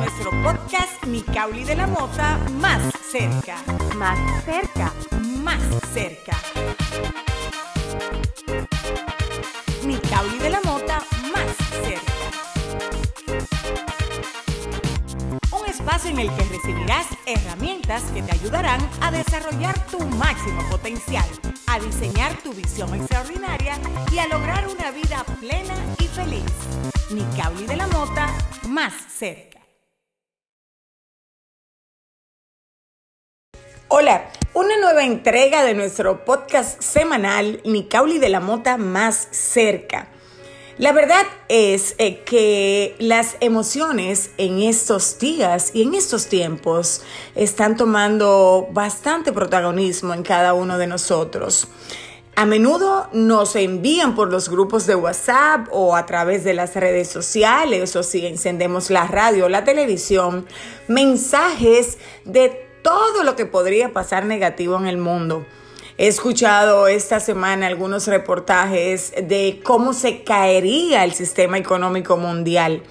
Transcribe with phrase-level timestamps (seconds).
[0.00, 3.58] nuestro podcast Nicauli de la Mota más cerca.
[3.96, 4.94] Más cerca.
[5.42, 5.60] Más
[5.92, 6.38] cerca.
[9.84, 11.02] Nicauli de la Mota
[11.34, 12.12] más cerca.
[15.52, 21.28] Un espacio en el que recibirás herramientas que te ayudarán a desarrollar tu máximo potencial,
[21.66, 23.78] a diseñar tu visión extraordinaria
[24.10, 26.50] y a lograr una vida plena y feliz.
[27.10, 28.28] Nicauli de la Mota
[28.66, 29.59] más cerca.
[33.92, 40.06] Hola, una nueva entrega de nuestro podcast semanal Nicauli de la Mota más cerca.
[40.78, 47.02] La verdad es eh, que las emociones en estos días y en estos tiempos
[47.34, 51.66] están tomando bastante protagonismo en cada uno de nosotros.
[52.36, 57.08] A menudo nos envían por los grupos de WhatsApp o a través de las redes
[57.08, 60.46] sociales o si encendemos la radio o la televisión,
[60.86, 65.46] mensajes de todo lo que podría pasar negativo en el mundo.
[65.98, 72.82] He escuchado esta semana algunos reportajes de cómo se caería el sistema económico mundial.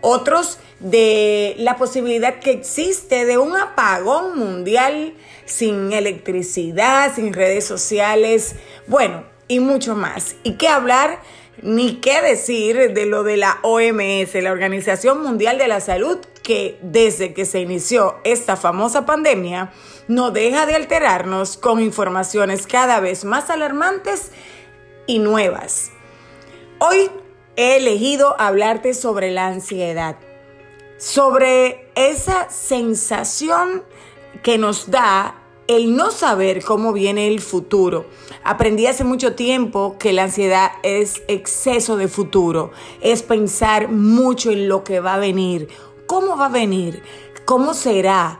[0.00, 8.56] Otros de la posibilidad que existe de un apagón mundial sin electricidad, sin redes sociales,
[8.86, 10.36] bueno, y mucho más.
[10.42, 11.20] ¿Y qué hablar?
[11.62, 16.78] Ni qué decir de lo de la OMS, la Organización Mundial de la Salud, que
[16.80, 19.72] desde que se inició esta famosa pandemia,
[20.06, 24.30] no deja de alterarnos con informaciones cada vez más alarmantes
[25.08, 25.90] y nuevas.
[26.78, 27.10] Hoy
[27.56, 30.18] he elegido hablarte sobre la ansiedad,
[30.98, 33.82] sobre esa sensación
[34.44, 38.06] que nos da el no saber cómo viene el futuro.
[38.44, 44.68] Aprendí hace mucho tiempo que la ansiedad es exceso de futuro, es pensar mucho en
[44.68, 45.68] lo que va a venir,
[46.06, 47.02] cómo va a venir,
[47.44, 48.38] cómo será,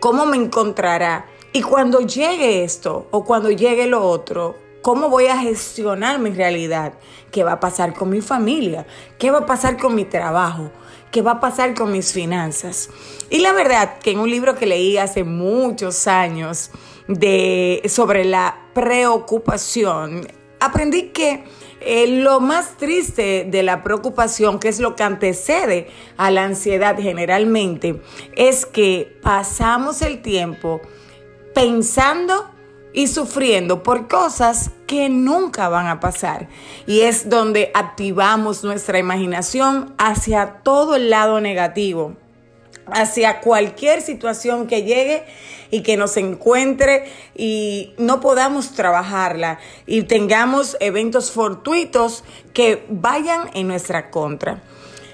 [0.00, 1.26] cómo me encontrará.
[1.52, 6.94] Y cuando llegue esto o cuando llegue lo otro, ¿cómo voy a gestionar mi realidad?
[7.32, 8.86] ¿Qué va a pasar con mi familia?
[9.18, 10.70] ¿Qué va a pasar con mi trabajo?
[11.10, 12.90] ¿Qué va a pasar con mis finanzas?
[13.30, 16.70] Y la verdad que en un libro que leí hace muchos años
[17.08, 20.28] de, sobre la preocupación,
[20.60, 21.44] aprendí que
[21.80, 26.96] eh, lo más triste de la preocupación, que es lo que antecede a la ansiedad
[26.98, 28.00] generalmente,
[28.34, 30.80] es que pasamos el tiempo
[31.54, 32.50] pensando
[32.92, 36.48] y sufriendo por cosas que nunca van a pasar.
[36.86, 42.16] Y es donde activamos nuestra imaginación hacia todo el lado negativo,
[42.86, 45.24] hacia cualquier situación que llegue
[45.70, 53.68] y que nos encuentre y no podamos trabajarla y tengamos eventos fortuitos que vayan en
[53.68, 54.62] nuestra contra.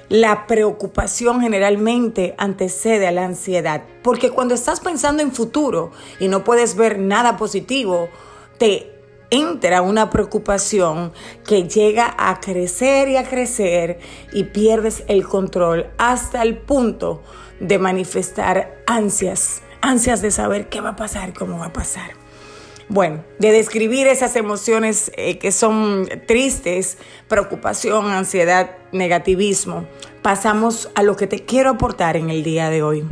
[0.08, 5.90] La preocupación generalmente antecede a la ansiedad, porque cuando estás pensando en futuro
[6.20, 8.10] y no puedes ver nada positivo,
[8.58, 8.91] te
[9.32, 11.12] entra una preocupación
[11.44, 13.98] que llega a crecer y a crecer
[14.32, 17.22] y pierdes el control hasta el punto
[17.58, 22.10] de manifestar ansias, ansias de saber qué va a pasar, cómo va a pasar.
[22.88, 29.86] Bueno, de describir esas emociones eh, que son tristes, preocupación, ansiedad, negativismo,
[30.20, 33.08] pasamos a lo que te quiero aportar en el día de hoy.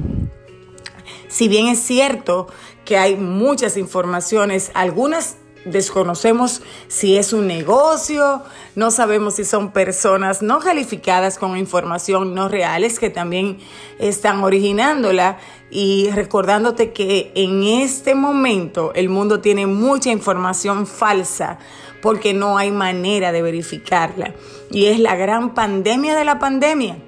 [1.29, 2.47] Si bien es cierto
[2.85, 8.43] que hay muchas informaciones, algunas desconocemos si es un negocio,
[8.75, 13.59] no sabemos si son personas no calificadas con información no reales que también
[13.99, 15.39] están originándola.
[15.73, 21.61] Y recordándote que en este momento el mundo tiene mucha información falsa
[22.03, 24.35] porque no hay manera de verificarla.
[24.73, 26.99] Y es la gran pandemia de la pandemia.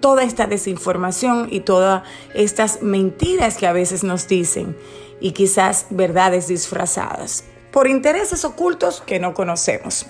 [0.00, 2.02] Toda esta desinformación y todas
[2.34, 4.76] estas mentiras que a veces nos dicen
[5.20, 10.06] y quizás verdades disfrazadas por intereses ocultos que no conocemos.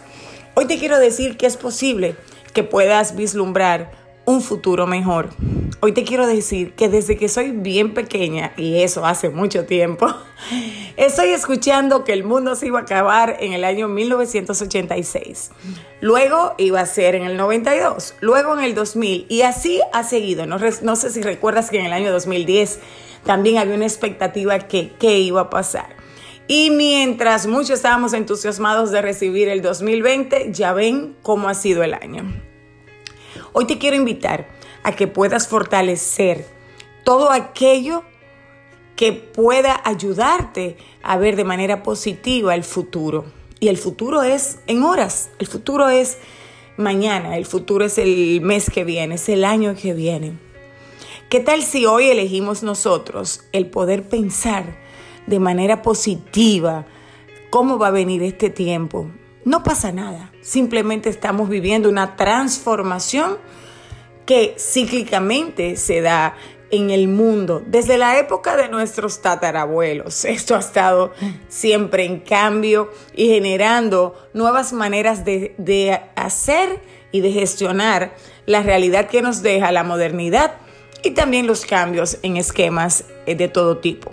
[0.55, 2.17] Hoy te quiero decir que es posible
[2.53, 3.93] que puedas vislumbrar
[4.25, 5.31] un futuro mejor.
[5.81, 10.07] Hoy te quiero decir que desde que soy bien pequeña, y eso hace mucho tiempo,
[10.97, 15.51] estoy escuchando que el mundo se iba a acabar en el año 1986.
[16.01, 20.47] Luego iba a ser en el 92, luego en el 2000, y así ha seguido.
[20.47, 20.59] No,
[20.97, 22.79] sé si recuerdas que en el año 2010
[23.25, 26.02] también había una expectativa que qué iba a pasar.
[26.49, 31.95] Y mientras muchos estábamos entusiasmados de recibir el 2020, ya ven cómo ha sido el
[31.95, 32.33] año.
[33.53, 34.49] Hoy te quiero invitar
[34.83, 36.45] a que puedas fortalecer
[37.05, 38.05] todo aquello
[38.97, 43.25] que pueda ayudarte a ver de manera positiva el futuro.
[43.61, 46.19] Y el futuro es en horas, el futuro es
[46.77, 50.39] mañana, el futuro es el mes que viene, es el año que viene.
[51.31, 54.82] ¿Qué tal si hoy elegimos nosotros el poder pensar
[55.27, 56.87] de manera positiva
[57.51, 59.11] cómo va a venir este tiempo?
[59.45, 63.39] No pasa nada, simplemente estamos viviendo una transformación
[64.27, 66.37] que cíclicamente se da
[66.73, 70.25] en el mundo desde la época de nuestros tatarabuelos.
[70.25, 71.13] Esto ha estado
[71.49, 76.81] siempre en cambio y generando nuevas maneras de, hacer
[77.13, 78.15] y de gestionar
[78.47, 80.55] la realidad que nos deja la modernidad
[81.05, 84.13] y también los cambios en esquemas eh, de todo tipo.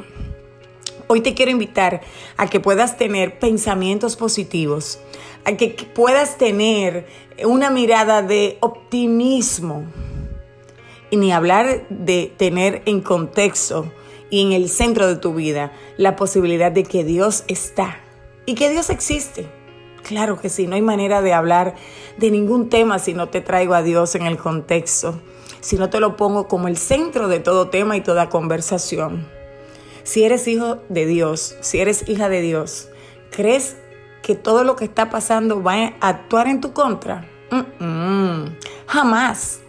[1.11, 2.01] Hoy te quiero invitar
[2.37, 4.99] a que puedas tener pensamientos positivos,
[5.43, 7.07] a que puedas tener
[7.43, 9.85] una mirada de optimismo,
[11.09, 13.91] y ni hablar de tener en contexto
[14.29, 17.97] y en el centro de tu vida la posibilidad de que Dios está
[18.45, 19.47] y que Dios existe.
[20.03, 21.73] Claro que sí, no hay manera de hablar
[22.17, 25.19] de ningún tema si no te traigo a Dios en el contexto,
[25.59, 29.38] si no te lo pongo como el centro de todo tema y toda conversación.
[30.03, 32.89] Si eres hijo de Dios, si eres hija de Dios,
[33.31, 33.77] ¿crees
[34.21, 37.27] que todo lo que está pasando va a actuar en tu contra?
[38.87, 39.59] Jamás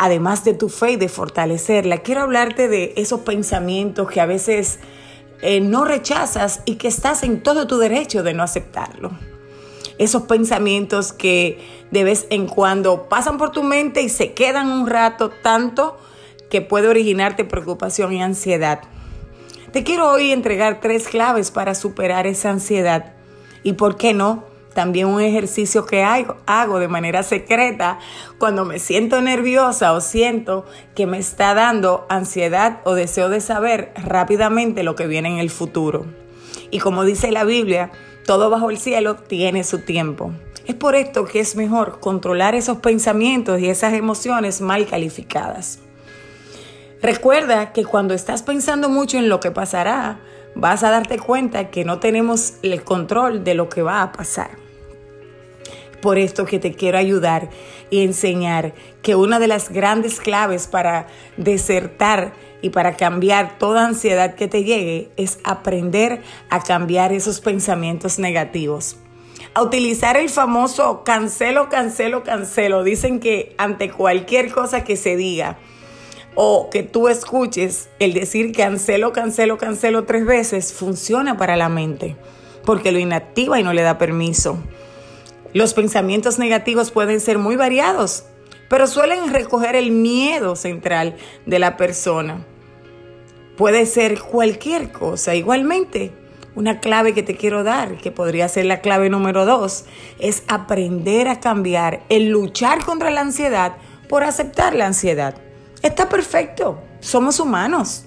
[0.00, 4.78] además de tu fe y de fortalecerla, quiero hablarte de esos pensamientos que a veces
[5.42, 9.10] eh, no rechazas y que estás en todo tu derecho de no aceptarlo.
[9.98, 11.58] Esos pensamientos que
[11.90, 15.98] de vez en cuando pasan por tu mente y se quedan un rato tanto
[16.50, 18.80] que puede originarte preocupación y ansiedad.
[19.72, 23.14] Te quiero hoy entregar tres claves para superar esa ansiedad
[23.62, 27.98] y, ¿por qué no?, también un ejercicio que hago, de manera secreta
[28.38, 30.64] cuando me siento nerviosa o siento
[30.94, 35.50] que me está dando ansiedad o deseo de saber rápidamente lo que viene en el
[35.50, 36.06] futuro.
[36.70, 37.90] Y como dice la Biblia,
[38.26, 40.32] todo bajo el cielo tiene su tiempo.
[40.66, 45.80] Es por esto que es mejor controlar esos pensamientos y esas emociones mal calificadas.
[47.02, 50.20] Recuerda que cuando estás pensando mucho en lo que pasará,
[50.54, 54.50] vas a darte cuenta que no tenemos el control de lo que va a pasar.
[56.02, 57.48] Por esto que te quiero ayudar
[57.88, 61.06] y enseñar que una de las grandes claves para
[61.38, 68.18] desertar y para cambiar toda ansiedad que te llegue es aprender a cambiar esos pensamientos
[68.18, 68.98] negativos.
[69.54, 72.84] A utilizar el famoso cancelo, cancelo, cancelo.
[72.84, 75.58] Dicen que ante cualquier cosa que se diga,
[76.34, 82.16] o que tú escuches el decir cancelo, cancelo, cancelo tres veces, funciona para la mente,
[82.64, 84.58] porque lo inactiva y no le da permiso.
[85.52, 88.24] Los pensamientos negativos pueden ser muy variados,
[88.68, 92.46] pero suelen recoger el miedo central de la persona.
[93.56, 95.34] Puede ser cualquier cosa.
[95.34, 96.12] Igualmente,
[96.54, 99.86] una clave que te quiero dar, que podría ser la clave número dos,
[100.20, 103.76] es aprender a cambiar el luchar contra la ansiedad
[104.08, 105.34] por aceptar la ansiedad.
[105.82, 108.04] Está perfecto, somos humanos,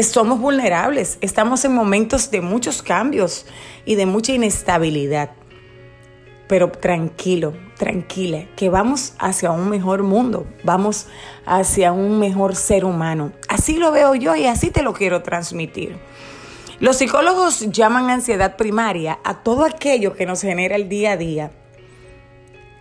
[0.00, 3.46] somos vulnerables, estamos en momentos de muchos cambios
[3.84, 5.30] y de mucha inestabilidad.
[6.46, 11.08] Pero tranquilo, tranquila, que vamos hacia un mejor mundo, vamos
[11.46, 13.32] hacia un mejor ser humano.
[13.48, 15.98] Así lo veo yo y así te lo quiero transmitir.
[16.78, 21.50] Los psicólogos llaman ansiedad primaria a todo aquello que nos genera el día a día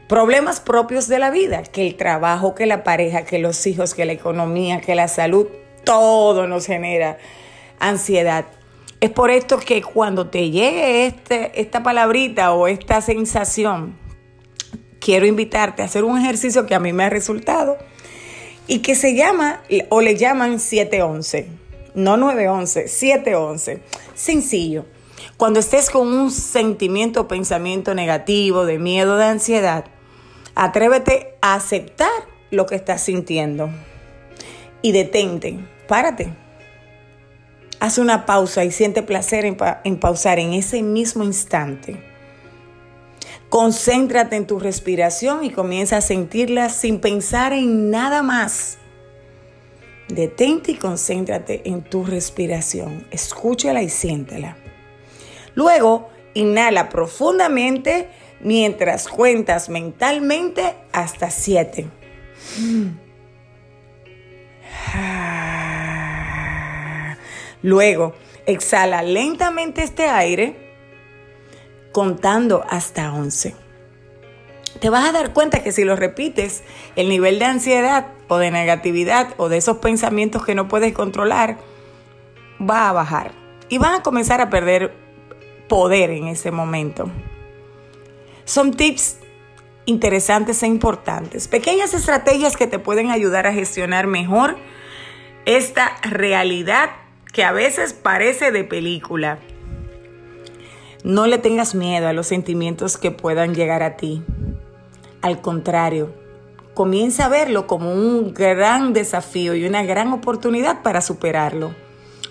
[0.09, 4.05] problemas propios de la vida, que el trabajo, que la pareja, que los hijos, que
[4.05, 5.47] la economía, que la salud,
[5.85, 7.19] todo nos genera
[7.79, 8.45] ansiedad.
[9.01, 13.95] Es por esto que cuando te llegue este, esta palabrita o esta sensación,
[14.99, 17.77] quiero invitarte a hacer un ejercicio que a mí me ha resultado
[18.65, 21.47] y que se llama o le llaman 711,
[21.93, 23.83] no 911, 711.
[24.15, 24.85] Sencillo.
[25.37, 29.85] Cuando estés con un sentimiento o pensamiento negativo, de miedo, de ansiedad,
[30.61, 32.09] Atrévete a aceptar
[32.51, 33.69] lo que estás sintiendo
[34.81, 36.33] y detente, párate.
[37.79, 42.03] Haz una pausa y siente placer en, pausar en ese mismo instante.
[43.47, 48.79] Concéntrate en tu respiración y comienza a sentirla sin pensar en nada más.
[50.09, 53.07] Detente y concéntrate en tu respiración.
[53.11, 54.57] Escúchala y siéntela.
[55.55, 58.09] Luego, inhala profundamente
[58.41, 61.87] mientras cuentas mentalmente hasta siete.
[67.61, 68.13] Luego,
[68.45, 70.55] exhala lentamente este aire
[71.91, 73.55] contando hasta 11.
[74.79, 76.63] Te vas a dar cuenta que si lo repites,
[76.95, 81.57] el nivel de ansiedad o de negatividad o de esos pensamientos que no puedes controlar
[82.61, 83.31] va a bajar
[83.67, 84.93] y van a comenzar a perder
[85.67, 87.09] poder en ese momento.
[88.49, 89.17] Son tips
[89.85, 91.47] interesantes e importantes.
[91.47, 94.57] Pequeñas estrategias que te pueden ayudar a gestionar mejor
[95.45, 96.89] esta realidad
[97.31, 99.37] que a veces parece de película.
[101.03, 104.23] No le tengas miedo a los sentimientos que puedan llegar a ti.
[105.21, 106.11] Al contrario,
[106.73, 111.75] comienza a verlo como un gran desafío y una gran oportunidad para superarlo.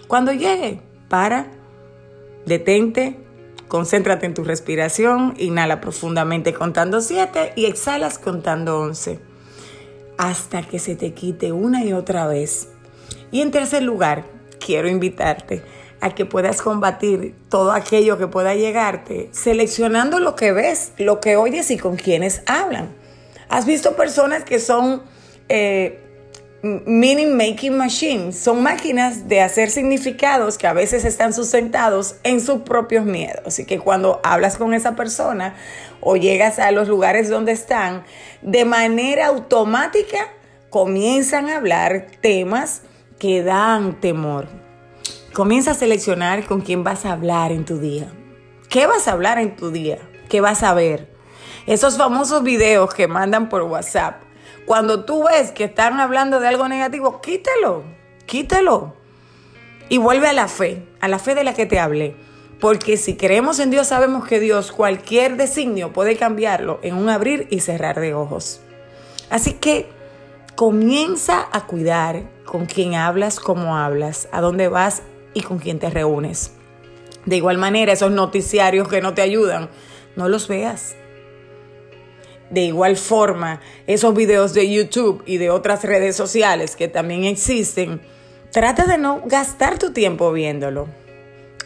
[0.09, 1.47] Cuando llegue, para,
[2.45, 3.28] detente,
[3.69, 9.21] concéntrate en tu respiración, inhala profundamente contando 7 y exhalas contando 11,
[10.17, 12.69] hasta que se te quite una y otra vez.
[13.31, 14.25] Y en tercer lugar,
[14.59, 15.63] quiero invitarte
[16.01, 21.37] a que puedas combatir todo aquello que pueda llegarte, seleccionando lo que ves, lo que
[21.37, 22.95] oyes y con quienes hablan.
[23.49, 25.03] ¿Has visto personas que son
[25.49, 26.08] eh,
[26.63, 28.39] meaning making machines?
[28.39, 33.59] Son máquinas de hacer significados que a veces están sustentados en sus propios miedos.
[33.59, 35.55] Y que cuando hablas con esa persona
[36.01, 38.05] o llegas a los lugares donde están,
[38.43, 40.29] de manera automática
[40.71, 42.83] comienzan a hablar temas
[43.19, 44.49] que dan temor.
[45.33, 48.13] Comienza a seleccionar con quién vas a hablar en tu día.
[48.69, 49.99] ¿Qué vas a hablar en tu día?
[50.29, 51.09] ¿Qué vas a ver?
[51.67, 54.23] Esos famosos videos que mandan por WhatsApp.
[54.69, 57.85] Cuando tú ves que están hablando de algo negativo, quítalo,
[58.27, 58.93] quítalo.
[59.89, 62.15] Y vuelve a la fe, a la fe de la que te hablé.
[62.61, 67.49] Porque si creemos en Dios, sabemos que Dios cualquier designio puede cambiarlo en un abrir
[67.51, 68.61] y cerrar de ojos.
[69.31, 69.89] Así que
[70.55, 75.01] comienza a cuidar con quién hablas, cómo hablas, a dónde vas
[75.33, 76.53] y con quién te reúnes.
[77.25, 79.71] De igual manera, esos noticiarios que no te ayudan,
[80.15, 80.95] no los veas.
[82.51, 88.01] De igual forma, esos videos de YouTube y de otras redes sociales que también existen,
[88.53, 90.89] trata de no gastar tu tiempo viéndolo.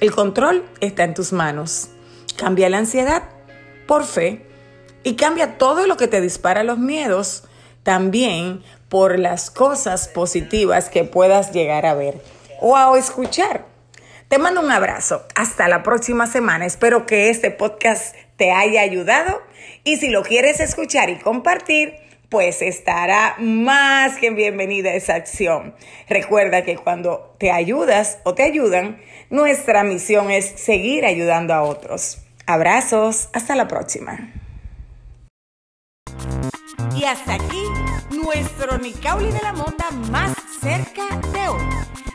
[0.00, 1.90] El control está en tus manos.
[2.36, 3.22] Cambia la ansiedad
[3.86, 4.44] por fe
[5.04, 7.44] y cambia todo lo que te dispara los miedos
[7.82, 12.20] también por las cosas positivas que puedas llegar a ver
[12.60, 13.66] o a escuchar.
[14.28, 15.24] Te mando un abrazo.
[15.34, 16.64] Hasta la próxima semana.
[16.64, 19.42] Espero que este podcast te haya ayudado
[19.84, 21.94] y si lo quieres escuchar y compartir,
[22.28, 25.74] pues estará más que bienvenida esa acción.
[26.08, 32.22] Recuerda que cuando te ayudas o te ayudan, nuestra misión es seguir ayudando a otros.
[32.46, 34.32] Abrazos, hasta la próxima.
[36.96, 37.64] Y hasta aquí
[38.10, 41.60] nuestro Nicauli de la Mota más cerca de hoy.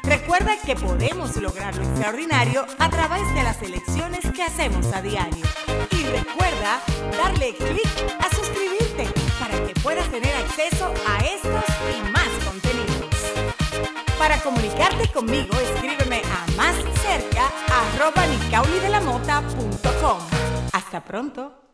[0.04, 5.44] Recuerda que podemos lograr lo extraordinario a través de las elecciones que hacemos a diario.
[5.92, 6.80] Y recuerda
[7.18, 9.06] darle clic a suscribirte
[9.38, 13.16] para que puedas tener acceso a estos y más contenidos.
[14.18, 17.52] Para comunicarte conmigo, escríbeme a más cerca
[20.72, 21.67] Hasta pronto.